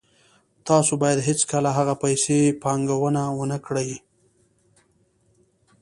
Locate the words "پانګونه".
2.63-3.21